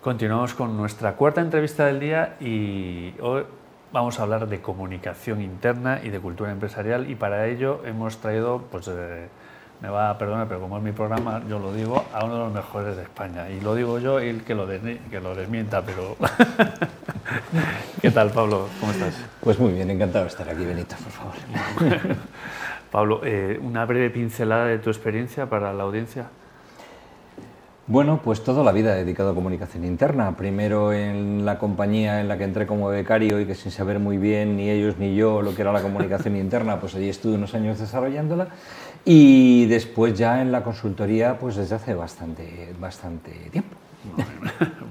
[0.00, 3.42] Continuamos con nuestra cuarta entrevista del día y hoy
[3.92, 8.64] vamos a hablar de comunicación interna y de cultura empresarial y para ello hemos traído,
[8.70, 9.28] pues eh,
[9.82, 12.40] me va a perdonar, pero como es mi programa, yo lo digo, a uno de
[12.44, 13.50] los mejores de España.
[13.50, 16.16] Y lo digo yo y el que lo, que lo desmienta, pero...
[18.00, 18.68] ¿Qué tal, Pablo?
[18.80, 19.22] ¿Cómo estás?
[19.42, 21.34] Pues muy bien, encantado de estar aquí, Benito, por favor.
[22.90, 26.28] Pablo, eh, una breve pincelada de tu experiencia para la audiencia.
[27.90, 30.36] Bueno, pues toda la vida he dedicado a comunicación interna.
[30.36, 34.16] Primero en la compañía en la que entré como becario y que sin saber muy
[34.16, 37.52] bien ni ellos ni yo lo que era la comunicación interna, pues allí estuve unos
[37.56, 38.46] años desarrollándola.
[39.04, 43.74] Y después ya en la consultoría, pues desde hace bastante, bastante tiempo.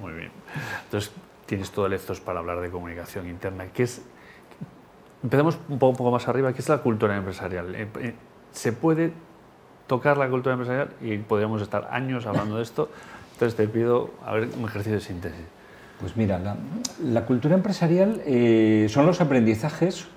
[0.01, 0.31] Muy bien.
[0.83, 1.13] Entonces,
[1.45, 3.67] tienes todo el estos para hablar de comunicación interna.
[3.73, 4.01] ¿Qué es?
[5.23, 6.51] Un poco, un poco más arriba.
[6.51, 7.73] ¿Qué es la cultura empresarial?
[7.75, 8.13] Eh, eh,
[8.51, 9.13] ¿Se puede
[9.89, 12.89] tocar la cultura empresarial y podríamos estar años hablando de esto.
[13.33, 15.45] Entonces te pido a ver un ejercicio de síntesis.
[15.99, 16.39] Pues mira,
[17.03, 20.07] la, cultura empresarial eh, son los aprendizajes,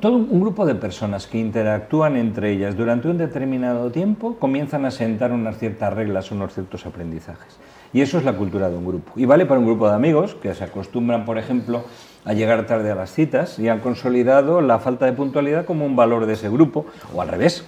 [0.00, 4.90] todo un grupo de personas que interactúan entre ellas durante un determinado tiempo comienzan a
[4.90, 7.56] sentar unas ciertas reglas, unos ciertos aprendizajes.
[7.92, 9.12] Y eso es la cultura de un grupo.
[9.14, 11.84] Y vale para un grupo de amigos que se acostumbran, por ejemplo,
[12.24, 15.94] a llegar tarde a las citas y han consolidado la falta de puntualidad como un
[15.94, 17.64] valor de ese grupo, o al revés,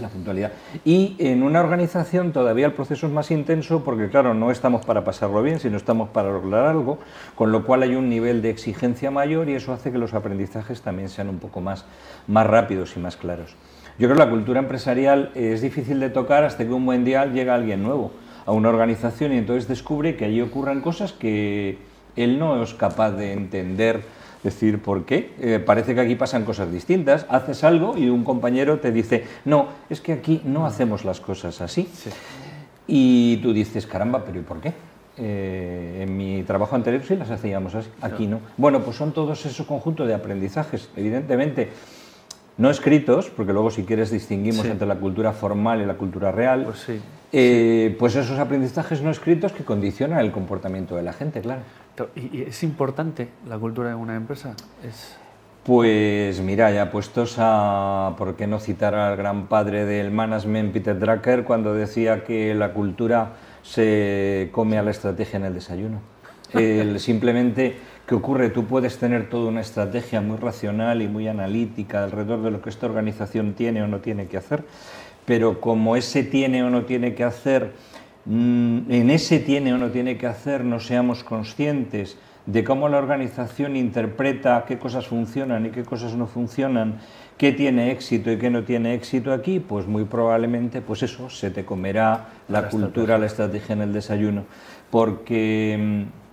[0.00, 0.52] la puntualidad.
[0.84, 5.04] Y en una organización todavía el proceso es más intenso porque, claro, no estamos para
[5.04, 6.98] pasarlo bien, sino estamos para lograr algo,
[7.34, 10.82] con lo cual hay un nivel de exigencia mayor y eso hace que los aprendizajes
[10.82, 11.84] también sean un poco más,
[12.26, 13.56] más rápidos y más claros.
[13.98, 17.26] Yo creo que la cultura empresarial es difícil de tocar hasta que un buen día
[17.26, 18.12] llega alguien nuevo
[18.46, 21.78] a una organización y entonces descubre que allí ocurran cosas que
[22.16, 24.02] él no es capaz de entender
[24.42, 25.34] decir, ¿por qué?
[25.40, 27.26] Eh, parece que aquí pasan cosas distintas.
[27.28, 31.60] Haces algo y un compañero te dice, no, es que aquí no hacemos las cosas
[31.60, 31.88] así.
[32.86, 34.72] Y tú dices, caramba, pero ¿y por qué?
[35.20, 38.40] Eh, en mi trabajo anterior sí las hacíamos así, aquí no.
[38.56, 41.70] Bueno, pues son todos esos conjuntos de aprendizajes, evidentemente
[42.58, 46.64] no escritos, porque luego si quieres distinguimos entre la cultura formal y la cultura real,
[46.64, 47.00] pues, sí.
[47.32, 51.62] Eh, pues esos aprendizajes no escritos que condicionan el comportamiento de la gente, claro.
[52.14, 54.54] ¿Y es importante la cultura en una empresa?
[54.86, 55.16] Es...
[55.64, 60.98] Pues mira, ya puestos a, ¿por qué no citar al gran padre del management, Peter
[60.98, 63.32] Drucker, cuando decía que la cultura
[63.62, 66.00] se come a la estrategia en el desayuno?
[66.54, 67.76] El, simplemente,
[68.08, 68.48] ¿qué ocurre?
[68.48, 72.70] Tú puedes tener toda una estrategia muy racional y muy analítica alrededor de lo que
[72.70, 74.64] esta organización tiene o no tiene que hacer,
[75.24, 77.72] pero como ese tiene o no tiene que hacer
[78.30, 82.98] Mm, en ese tiene o no tiene que hacer no seamos conscientes de cómo la
[82.98, 86.98] organización interpreta qué cosas funcionan y qué cosas no funcionan,
[87.38, 91.50] qué tiene éxito y qué no tiene éxito aquí, pues muy probablemente pues eso se
[91.50, 94.44] te comerá la, cultura, la estrategia en el desayuno,
[94.90, 96.27] porque mm,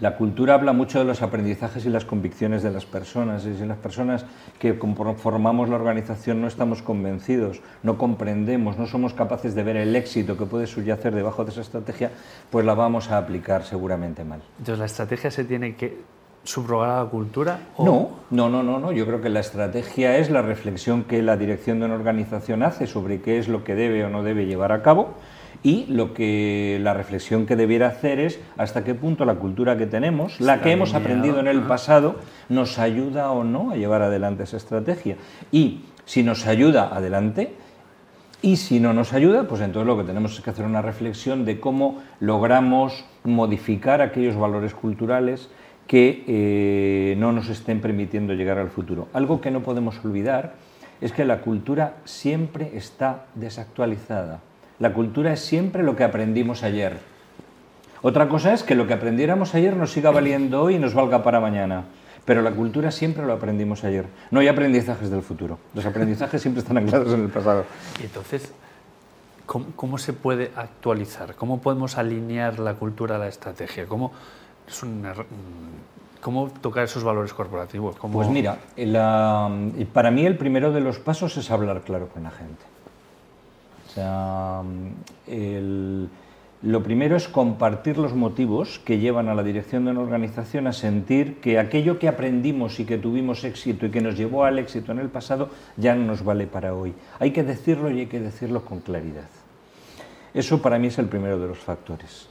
[0.00, 3.44] la cultura habla mucho de los aprendizajes y las convicciones de las personas.
[3.46, 4.24] Y si las personas
[4.58, 4.74] que
[5.16, 10.36] formamos la organización no estamos convencidos, no comprendemos, no somos capaces de ver el éxito
[10.36, 12.12] que puede subyacer debajo de esa estrategia,
[12.50, 14.40] pues la vamos a aplicar seguramente mal.
[14.58, 15.98] Entonces, ¿la estrategia se tiene que
[16.44, 17.58] subrogar a la cultura?
[17.78, 18.92] No, no, no, no, no.
[18.92, 22.86] Yo creo que la estrategia es la reflexión que la dirección de una organización hace
[22.86, 25.14] sobre qué es lo que debe o no debe llevar a cabo
[25.62, 29.86] y lo que la reflexión que debiera hacer es hasta qué punto la cultura que
[29.86, 32.16] tenemos, la que hemos aprendido en el pasado,
[32.48, 35.16] nos ayuda o no a llevar adelante esa estrategia.
[35.50, 37.54] Y si nos ayuda, adelante.
[38.40, 41.44] Y si no nos ayuda, pues entonces lo que tenemos es que hacer una reflexión
[41.44, 45.50] de cómo logramos modificar aquellos valores culturales
[45.88, 49.08] que eh, no nos estén permitiendo llegar al futuro.
[49.12, 50.54] Algo que no podemos olvidar
[51.00, 54.40] es que la cultura siempre está desactualizada.
[54.78, 56.98] La cultura es siempre lo que aprendimos ayer.
[58.00, 61.24] Otra cosa es que lo que aprendiéramos ayer nos siga valiendo hoy y nos valga
[61.24, 61.84] para mañana.
[62.24, 64.06] Pero la cultura siempre lo aprendimos ayer.
[64.30, 65.58] No hay aprendizajes del futuro.
[65.74, 67.64] Los aprendizajes siempre están anclados en el pasado.
[68.00, 68.52] Y entonces,
[69.46, 71.34] ¿cómo, se puede actualizar?
[71.34, 73.86] ¿Cómo podemos alinear la cultura a la estrategia?
[73.86, 74.12] ¿Cómo,
[74.68, 74.84] es
[76.20, 77.96] ¿Cómo tocar esos valores corporativos?
[77.96, 78.58] Pues mira,
[79.92, 82.62] para mí el primero de los pasos es hablar claro con la gente.
[83.88, 84.62] O sea,
[86.60, 90.72] lo primero es compartir los motivos que llevan a la dirección de una organización a
[90.72, 94.92] sentir que aquello que aprendimos y que tuvimos éxito y que nos llevó al éxito
[94.92, 96.94] en el pasado ya no nos vale para hoy.
[97.18, 99.28] Hay que decirlo y hay que decirlo con claridad.
[100.34, 102.28] Eso para mí es el primero de los factores,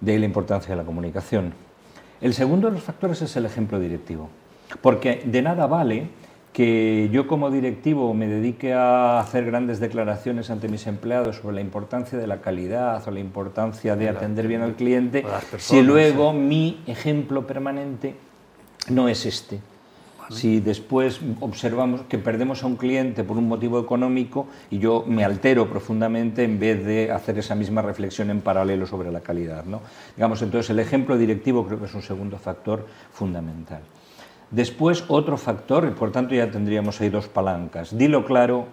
[0.00, 1.52] de la importancia de la comunicación.
[2.20, 4.30] El segundo de los factores es el ejemplo directivo,
[4.80, 6.08] porque de nada vale
[6.54, 11.60] que yo como directivo me dedique a hacer grandes declaraciones ante mis empleados sobre la
[11.60, 15.24] importancia de la calidad o la importancia de atender bien al cliente,
[15.58, 18.14] si luego mi ejemplo permanente
[18.88, 19.58] no es este.
[20.30, 25.24] Si después observamos que perdemos a un cliente por un motivo económico y yo me
[25.24, 29.64] altero profundamente en vez de hacer esa misma reflexión en paralelo sobre la calidad.
[29.64, 29.80] ¿no?
[30.16, 33.82] Digamos, entonces el ejemplo directivo creo que es un segundo factor fundamental.
[34.54, 37.96] Después otro factor, y por tanto ya tendríamos ahí dos palancas.
[37.96, 38.66] Dilo claro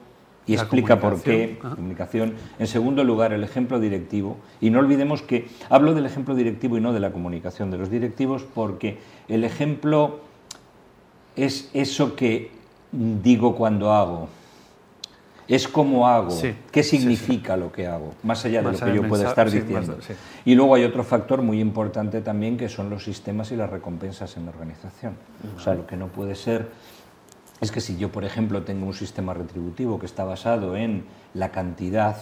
[0.45, 1.57] y explica por qué.
[1.59, 2.35] Comunicación.
[2.59, 4.37] En segundo lugar, el ejemplo directivo.
[4.59, 7.89] Y no olvidemos que hablo del ejemplo directivo y no de la comunicación de los
[7.89, 10.19] directivos porque el ejemplo
[11.35, 12.51] es eso que
[12.91, 14.29] digo cuando hago.
[15.51, 16.33] Es cómo hago,
[16.71, 19.97] qué significa lo que hago, más allá de lo que yo pueda estar diciendo.
[20.45, 24.37] y luego hay otro factor muy importante también que son los sistemas y las recompensas
[24.37, 25.15] en la organización.
[25.57, 26.69] O sea, lo que no puede ser
[27.59, 31.03] es que si yo, por ejemplo, tengo un sistema retributivo que está basado en
[31.33, 32.15] la cantidad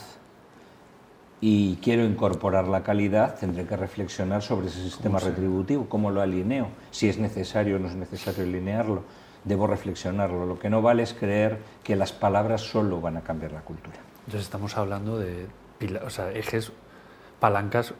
[1.39, 6.69] y quiero incorporar la calidad, tendré que reflexionar sobre ese sistema retributivo, cómo lo alineo,
[6.89, 9.03] si es necesario o no es necesario alinearlo,
[9.43, 10.45] debo reflexionarlo.
[10.45, 13.97] Lo que no vale es creer que las palabras solo van a cambiar la cultura.
[14.25, 15.47] Entonces estamos hablando de
[16.33, 16.71] ejes,
[17.39, 17.93] palancas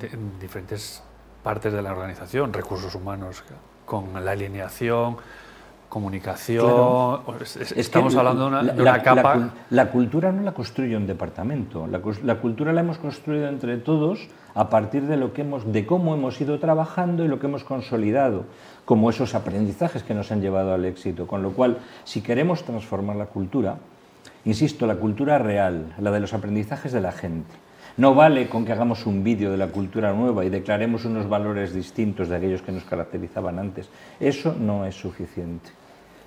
[0.00, 1.02] en diferentes
[1.42, 3.44] partes de la organización, recursos humanos,
[3.84, 5.18] con la alineación,
[5.88, 7.20] comunicación.
[7.76, 9.50] Estamos hablando de una, capa.
[9.70, 11.86] La, cultura no la construye un departamento.
[11.86, 16.14] La, cultura la hemos construido entre todos a partir de lo que hemos, de cómo
[16.14, 18.44] hemos ido trabajando y lo que hemos consolidado,
[18.84, 21.26] como esos aprendizajes que nos han llevado al éxito.
[21.26, 23.78] Con lo cual, si queremos transformar la cultura,
[24.44, 27.54] insisto, la cultura real, la de los aprendizajes de la gente.
[27.96, 31.72] No vale con que hagamos un vídeo de la cultura nueva y declaremos unos valores
[31.72, 33.88] distintos de aquellos que nos caracterizaban antes.
[34.18, 35.70] Eso no es suficiente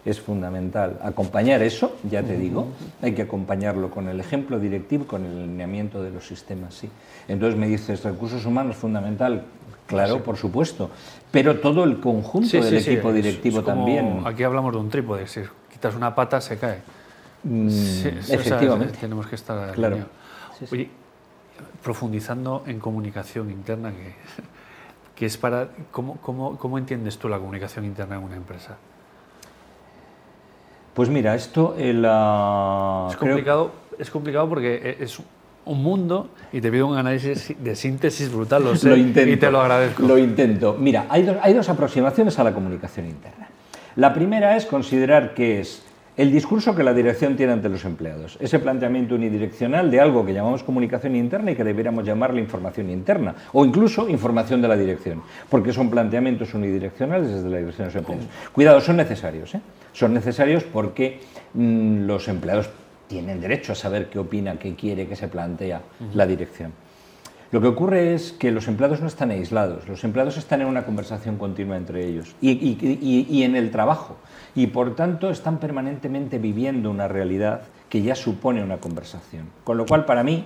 [0.07, 0.97] es fundamental.
[1.03, 2.69] Acompañar eso, ya te digo,
[3.01, 6.89] hay que acompañarlo con el ejemplo directivo, con el alineamiento de los sistemas, sí.
[7.27, 9.43] Entonces me dices, recursos humanos fundamental,
[9.85, 10.89] claro, por supuesto,
[11.29, 14.21] pero todo el conjunto del equipo directivo también.
[14.25, 15.41] Aquí hablamos de un trípode, si
[15.71, 16.79] quitas una pata se cae.
[17.43, 18.97] Mm, efectivamente.
[18.99, 19.97] tenemos que estar claro.
[20.71, 20.89] Oye,
[21.83, 24.13] profundizando en comunicación interna, que,
[25.15, 25.69] que es para...
[25.91, 28.77] ¿cómo, cómo, ¿Cómo entiendes tú la comunicación interna en una empresa?
[30.93, 35.19] Pues mira, esto el, es, complicado, es complicado porque es
[35.65, 39.51] un mundo y te pido un análisis de síntesis brutal, lo sé, intento, y te
[39.51, 40.01] lo agradezco.
[40.01, 40.75] Lo intento.
[40.79, 43.47] Mira, hay dos, hay dos aproximaciones a la comunicación interna.
[43.95, 45.83] La primera es considerar que es
[46.17, 50.33] el discurso que la dirección tiene ante los empleados, ese planteamiento unidireccional de algo que
[50.33, 55.21] llamamos comunicación interna y que debiéramos llamarle información interna, o incluso información de la dirección,
[55.47, 58.25] porque son planteamientos unidireccionales desde la dirección de los empleados.
[58.51, 59.61] Cuidado, son necesarios, ¿eh?
[59.93, 61.19] son necesarios porque
[61.53, 62.67] mm, los empleados
[63.07, 65.81] tienen derecho a saber qué opina, qué quiere, qué se plantea
[66.15, 66.73] la dirección.
[67.49, 70.85] Lo que ocurre es que los empleados no están aislados, los empleados están en una
[70.85, 74.17] conversación continua entre ellos y, en el trabajo
[74.53, 79.45] y por tanto están permanentemente viviendo una realidad que ya supone una conversación.
[79.63, 80.43] Con lo cual para mí,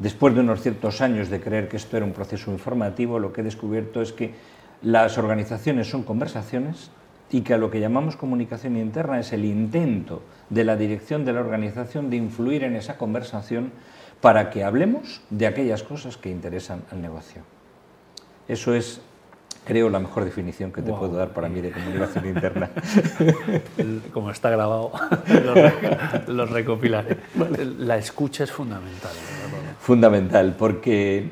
[0.00, 3.42] después de unos ciertos años de creer que esto era un proceso informativo, lo que
[3.42, 4.34] he descubierto es que
[4.82, 6.90] las organizaciones son conversaciones
[7.30, 11.32] y que a lo que llamamos comunicación interna es el intento de la dirección de
[11.32, 13.70] la organización de influir en esa conversación
[14.20, 17.42] para que hablemos de aquellas cosas que interesan al negocio.
[18.48, 19.00] Eso es,
[19.64, 22.70] creo, la mejor definición que te puedo dar para mí de comunicación interna.
[24.12, 24.90] Como está grabado,
[26.26, 27.18] lo, recopilaré.
[27.78, 29.12] La escucha es fundamental.
[29.80, 31.30] Fundamental, porque,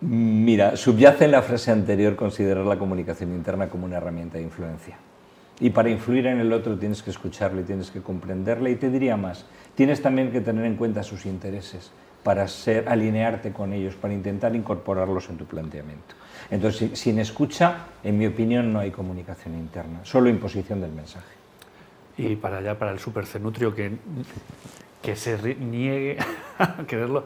[0.00, 4.96] mira, subyace en la frase anterior considerar la comunicación interna como una herramienta de influencia.
[5.60, 9.16] Y para influir en el otro tienes que escucharle, tienes que comprenderle y te diría
[9.16, 9.44] más,
[9.76, 11.92] tienes también que tener en cuenta sus intereses
[12.24, 16.14] para ser, alinearte con ellos, para intentar incorporarlos en tu planteamiento.
[16.50, 21.34] Entonces, sin escucha, en mi opinión, no hay comunicación interna, solo imposición del mensaje.
[22.16, 23.92] Y para allá, para el supercenutrio que,
[25.02, 26.16] que se niegue
[26.58, 27.24] a quererlo.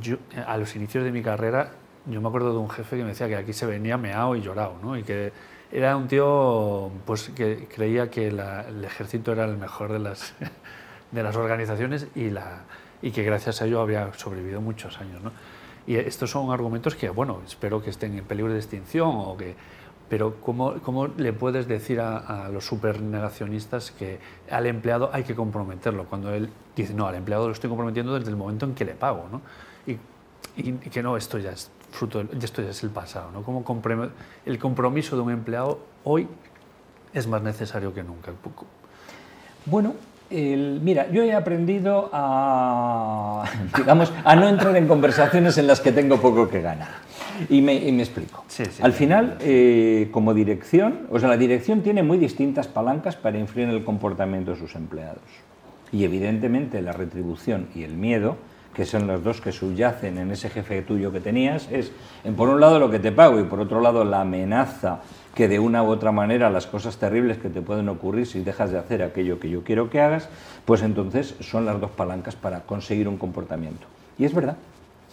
[0.00, 0.16] Yo,
[0.46, 1.72] a los inicios de mi carrera,
[2.06, 4.40] yo me acuerdo de un jefe que me decía que aquí se venía meado y
[4.40, 4.96] llorado, ¿no?
[4.96, 5.32] Y que
[5.70, 10.34] era un tío pues, que creía que el ejército era el mejor de las,
[11.12, 12.62] de las organizaciones y la,
[13.02, 15.22] y que gracias a ello había sobrevivido muchos años.
[15.22, 15.32] ¿no?
[15.86, 19.54] Y estos son argumentos que, bueno, espero que estén en peligro de extinción, o que,
[20.08, 25.34] pero ¿cómo, cómo le puedes decir a, a los supernegacionistas que al empleado hay que
[25.34, 26.04] comprometerlo?
[26.04, 28.94] Cuando él dice, no, al empleado lo estoy comprometiendo desde el momento en que le
[28.94, 29.40] pago, ¿no?
[29.86, 29.98] y,
[30.56, 33.30] y, que no, esto ya es fruto, de esto ya es el pasado.
[33.32, 33.42] ¿no?
[33.42, 33.64] Como
[34.46, 36.28] el compromiso de un empleado hoy
[37.12, 38.32] es más necesario que nunca.
[39.66, 39.94] Bueno,
[40.82, 43.44] mira, yo he aprendido a,
[43.76, 47.02] digamos, a no entrar en conversaciones en las que tengo poco que ganar.
[47.48, 48.44] Y me, explico.
[48.82, 53.68] Al final, eh, como dirección, o sea, la dirección tiene muy distintas palancas para influir
[53.68, 55.22] en el comportamiento de sus empleados.
[55.92, 58.36] Y evidentemente la retribución y el miedo,
[58.74, 61.92] que son los dos que subyacen en ese jefe tuyo que tenías, es,
[62.24, 65.00] en por un lado, lo que te pago y por otro lado, la amenaza
[65.34, 68.70] que de una u otra manera las cosas terribles que te pueden ocurrir si dejas
[68.70, 70.28] de hacer aquello que yo quiero que hagas,
[70.64, 73.86] pues entonces son las dos palancas para conseguir un comportamiento.
[74.18, 74.56] Y es verdad,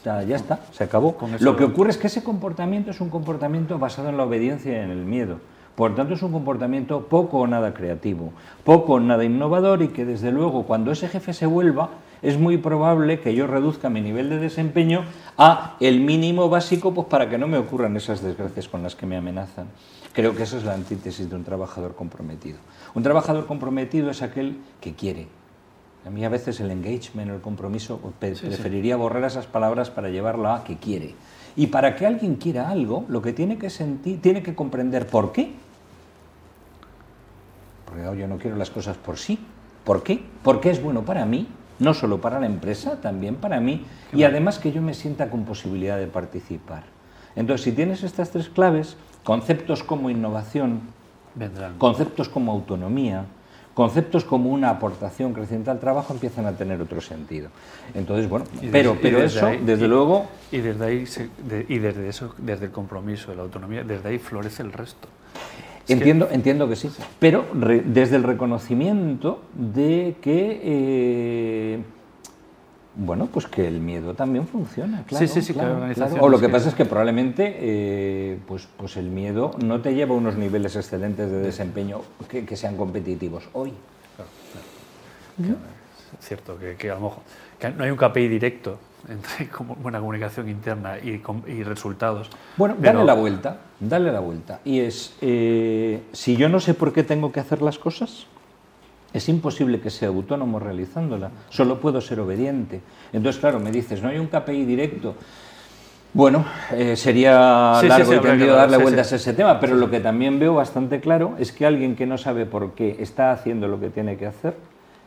[0.04, 1.16] ya, ya está, se acabó.
[1.40, 4.84] Lo que ocurre es que ese comportamiento es un comportamiento basado en la obediencia y
[4.84, 5.40] en el miedo.
[5.76, 8.34] Por tanto, es un comportamiento poco o nada creativo,
[8.66, 12.58] poco o nada innovador y que desde luego cuando ese jefe se vuelva, es muy
[12.58, 15.04] probable que yo reduzca mi nivel de desempeño
[15.38, 19.06] a el mínimo básico pues para que no me ocurran esas desgracias con las que
[19.06, 19.68] me amenazan.
[20.14, 22.58] Creo que esa es la antítesis de un trabajador comprometido.
[22.94, 25.28] Un trabajador comprometido es aquel que quiere,
[26.06, 30.64] a mí a veces el engagement, el compromiso, preferiría borrar esas palabras para llevarla a
[30.64, 31.14] que quiere.
[31.56, 35.34] Y para que alguien quiera algo, lo que tiene que sentir, tiene que comprender por
[35.34, 35.52] qué.
[37.86, 39.40] Porque yo no quiero las cosas por sí.
[39.84, 40.24] ¿Por qué?
[40.42, 41.48] Porque es bueno para mí,
[41.80, 43.86] no solo para la empresa, también para mí.
[44.14, 46.84] y además que yo me sienta con posibilidad de participar.
[47.36, 50.82] Entonces, si tienes estas tres claves, conceptos como innovación,
[51.78, 53.26] conceptos como autonomía,
[53.74, 57.50] conceptos como una aportación creciente al trabajo empiezan a tener otro sentido.
[57.94, 60.26] Entonces, bueno, pero, pero eso, desde luego...
[60.52, 61.06] Y desde ahí,
[61.70, 65.08] y desde eso, desde el compromiso, la autonomía, desde ahí florece el resto.
[65.94, 66.36] Entiendo, que...
[66.36, 70.62] entiendo que sí, pero desde el reconocimiento de que...
[70.64, 71.80] Eh,
[72.96, 75.26] bueno, pues que el miedo también funciona, claro.
[75.26, 75.80] Sí, sí, sí, claro,
[76.20, 80.16] O lo que pasa es que probablemente eh, pues, pues el miedo no te lleva
[80.16, 83.72] a unos niveles excelentes de desempeño que, sean competitivos hoy.
[85.38, 85.56] Claro,
[86.20, 87.20] Es cierto que, a lo mejor
[87.78, 89.50] no hay un KPI directo entre
[89.82, 92.30] buena comunicación interna y, y resultados.
[92.58, 94.60] Bueno, dale la vuelta, dale la vuelta.
[94.66, 98.26] Y es, eh, si yo no sé por qué tengo que hacer las cosas,
[99.14, 102.82] es imposible que sea autónomo realizándola, solo puedo ser obediente.
[103.14, 105.16] Entonces, claro, me dices, no hay un KPI directo.
[106.12, 110.40] Bueno, eh, sería largo y tendido darle vueltas a ese tema, pero lo que también
[110.40, 113.90] veo bastante claro es que alguien que no sabe por qué está haciendo lo que
[113.90, 114.56] tiene que hacer,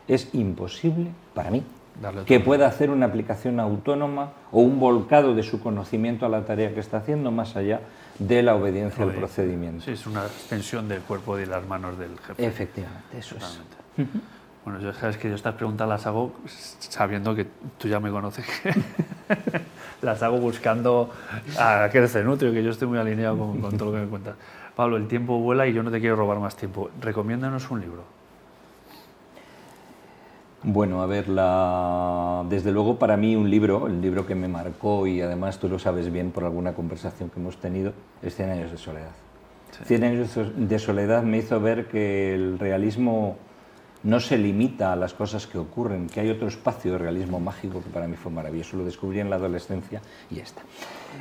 [0.06, 1.64] es imposible para mí
[2.26, 6.74] que pueda hacer una aplicación autónoma o un volcado de su conocimiento a la tarea
[6.74, 7.80] que está haciendo más allá
[8.18, 9.84] de la obediencia al procedimiento.
[9.84, 12.46] Sí, es una extensión del cuerpo y las manos del jefe.
[12.46, 13.60] Efectivamente, eso es.
[14.64, 16.32] Bueno, ya sabes que yo estas preguntas las hago
[16.78, 17.46] sabiendo que
[17.78, 18.46] tú ya me conoces.
[20.02, 21.10] las hago buscando
[21.58, 24.34] a aquel cenutrio, que yo estoy muy alineado con, con todo lo que me cuentas.
[24.76, 26.90] Pablo, el tiempo vuela y yo no te quiero robar más tiempo.
[27.00, 28.04] Recomiéndanos un libro.
[30.64, 32.44] Bueno, a ver, la...
[32.48, 35.78] desde luego para mí un libro, el libro que me marcó y además tú lo
[35.78, 37.92] sabes bien por alguna conversación que hemos tenido,
[38.22, 39.10] es Cien años de soledad.
[39.86, 43.36] Cien años de soledad me hizo ver que el realismo
[44.04, 47.82] no se limita a las cosas que ocurren, que hay otro espacio de realismo mágico
[47.82, 48.76] que para mí fue maravilloso.
[48.76, 50.00] Lo descubrí en la adolescencia
[50.30, 50.62] y ya está.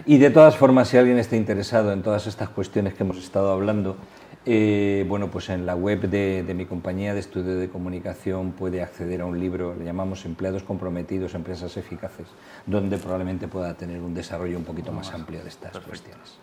[0.05, 3.51] Y de todas formas, si alguien está interesado en todas estas cuestiones que hemos estado
[3.51, 3.97] hablando,
[4.45, 9.21] eh, bueno, pues en la web de, mi compañía de estudio de comunicación puede acceder
[9.21, 12.27] a un libro, le llamamos Empleados comprometidos, empresas eficaces,
[12.65, 16.37] donde probablemente pueda tener un desarrollo un poquito más amplio de estas cuestiones.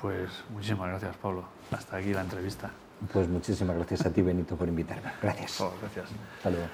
[0.00, 1.44] Pues muchísimas gracias, Pablo.
[1.70, 2.70] Hasta aquí la entrevista.
[3.12, 5.12] Pues muchísimas gracias a ti, Benito, por invitarme.
[5.22, 5.60] Gracias.
[5.60, 6.06] Oh, gracias.
[6.38, 6.66] Hasta luego.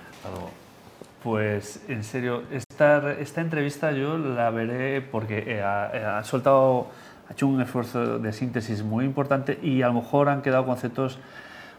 [1.23, 6.89] Pues en serio, esta, esta entrevista yo la veré porque eh, ha, soltado,
[7.33, 11.19] ha hecho un esfuerzo de síntesis muy importante y a lo mejor han quedado conceptos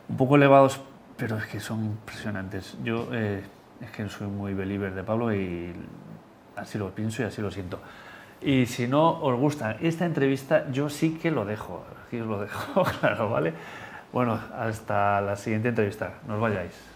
[0.09, 0.81] un poco elevados,
[1.15, 2.75] pero es que son impresionantes.
[2.83, 3.43] Yo eh,
[3.79, 5.71] es que soy muy believer de Pablo y
[6.55, 7.77] así lo pienso y así lo siento.
[8.41, 12.41] Y si no os gusta esta entrevista, yo sí que lo dejo, aquí os lo
[12.41, 13.53] dejo, claro, ¿vale?
[14.11, 16.13] Bueno, hasta la siguiente entrevista.
[16.27, 16.92] No os vayáis.